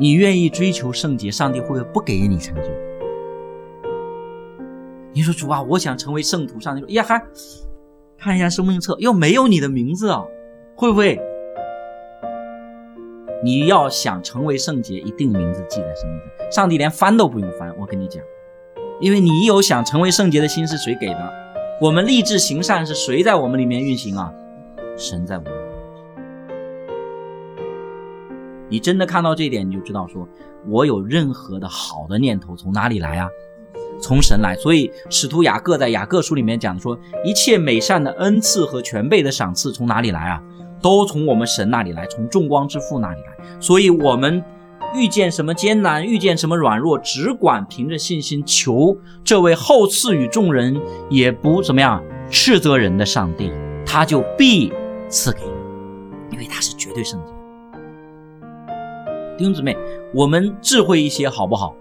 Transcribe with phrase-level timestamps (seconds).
[0.00, 2.62] 你愿意追求圣洁，上帝会不会不给你成就？
[5.12, 7.22] 你说主啊，我想成为圣徒，上帝说呀还
[8.18, 10.24] 看一下生命册，又没有你的名字啊，
[10.74, 11.20] 会不会？
[13.44, 18.24] 你要想成为圣洁，一定名字记在生命册，上帝连翻都不用翻，我跟你讲，
[19.02, 21.32] 因为你有想成为圣洁的心是谁给的？
[21.78, 24.32] 我们立志行善是谁在我们里面运行啊？
[24.96, 25.59] 神在我们。
[28.70, 30.26] 你真的看到这一点，你就知道说，
[30.66, 33.28] 我有任何的好的念头从哪里来啊？
[34.00, 34.56] 从神来。
[34.56, 40.40] 所以使徒雅各在雅各书里面讲说，一切美善的恩赐和全备的赏赐从哪里来啊？
[40.80, 43.60] 都从我们神那里来，从众光之父那里来。
[43.60, 44.42] 所以，我们
[44.94, 50.80] 遇见什么艰难，遇见什么软弱，只管凭着信心求这位后赐予众人
[51.10, 53.52] 也不怎么样斥责人的上帝，
[53.84, 54.72] 他就必
[55.10, 57.39] 赐给你，因为他是绝对圣洁。
[59.40, 59.74] 弟兄姊妹，
[60.12, 61.74] 我们智慧一些好不好？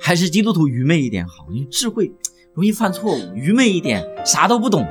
[0.00, 1.44] 还是基督徒愚昧一点好？
[1.50, 2.10] 因为智慧
[2.54, 4.86] 容易犯错误，愚昧一点啥都不懂，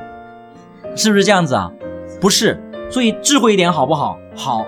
[0.94, 1.72] 是不是这样子啊？
[2.20, 2.56] 不是，
[2.88, 4.16] 所以智慧一点好不好？
[4.36, 4.64] 好，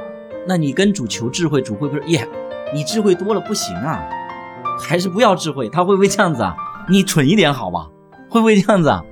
[0.49, 2.29] 那你跟主求智慧，主会不会耶？
[2.75, 4.05] 你智慧多了不行啊，
[4.81, 5.69] 还是不要智慧？
[5.69, 6.57] 他会不会这样子啊？
[6.89, 7.89] 你蠢一点好吧？
[8.29, 9.05] 会不会这样子啊？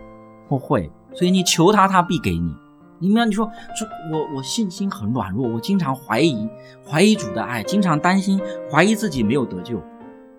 [0.49, 2.53] 不会，所以你求他，他必给你。
[3.01, 6.49] 你们，你说说我我信心很软弱，我经常怀疑
[6.89, 9.83] 怀疑主的爱，经常担心怀疑自己没有得救。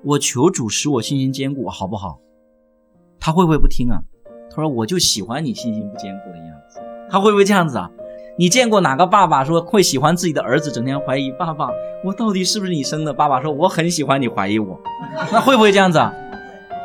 [0.04, 2.20] 我求主使我信心坚固，好不好？
[3.20, 4.00] 他会不会不听啊？
[4.50, 6.80] 他说我就喜欢你信心不坚固的样子。
[7.10, 7.90] 他会不会这样子啊？
[8.38, 11.70] 你见过哪个爸爸说会喜欢自己的儿子整天怀疑爸爸
[12.04, 13.14] 我到底是不是你生的？
[13.14, 14.80] 爸爸说我很喜欢你怀疑我，
[15.32, 16.14] 那会不会这样子啊？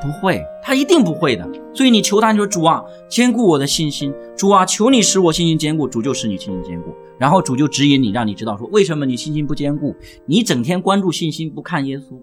[0.02, 1.46] 不会，他一定不会的。
[1.74, 4.14] 所以你求他，你说主啊，坚固我的信心。
[4.36, 5.86] 主啊，求你使我信心坚固。
[5.86, 9.94] 主就使你信心坚固，然后主就指引你，让你知道说为什么你信心不坚固。
[10.24, 12.18] 你整天关注信心，不看耶稣，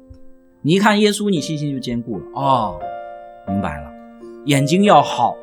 [0.61, 2.25] 你一看耶稣，你信心就坚固了。
[2.33, 2.79] 哦，
[3.47, 3.91] 明白了。
[4.45, 5.35] 眼睛要好，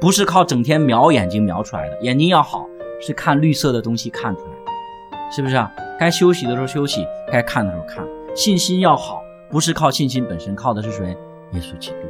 [0.00, 1.98] 不是靠整天瞄眼睛瞄出来的。
[2.02, 2.66] 眼睛要好，
[3.00, 5.70] 是看绿色的东西看出来的，是不是啊？
[5.98, 8.06] 该休息的时候休息，该看的时候看。
[8.34, 11.16] 信心要好，不是靠信心本身，靠的是谁？
[11.52, 12.06] 耶稣基督，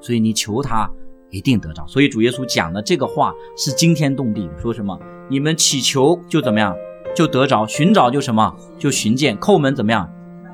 [0.00, 0.88] 所以你求他
[1.30, 1.86] 一定得着。
[1.86, 4.98] 所以主耶稣讲的这个话是惊天动地，说什么？
[5.28, 6.76] 你们祈求就怎么样，
[7.14, 10.08] 就得着；寻找就什么，就寻见；叩门怎么样，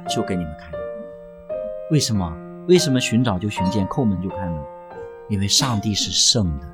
[0.09, 0.81] 就给你们开门。
[1.91, 2.34] 为什么？
[2.66, 4.59] 为什么寻找就寻见，叩门就开门？
[5.28, 6.66] 因为上帝是圣的。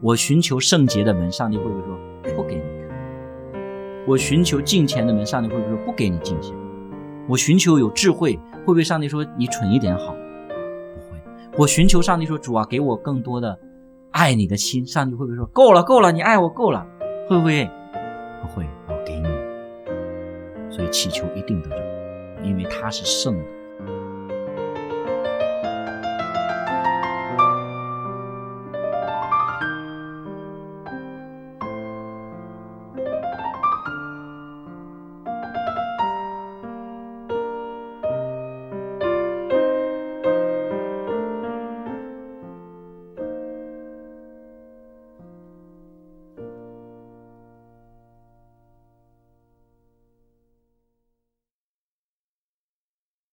[0.00, 1.98] 我寻求圣洁的门，上帝会不会说
[2.36, 2.88] 不给你开？
[4.06, 6.54] 我寻求敬虔的门，上帝会不会说不给你敬虔？
[7.28, 10.12] 我寻求有智慧，会不会上帝说你蠢一点好？
[10.12, 11.18] 不会。
[11.56, 13.58] 我寻求上帝说主啊，给我更多的
[14.10, 16.86] 爱你的心，上帝会不会说够了够了，你爱我够了？
[17.28, 17.70] 会不会？
[18.42, 19.28] 不会，我给你。
[20.70, 21.76] 所以祈求一定得着，
[22.42, 23.44] 因为他是圣的。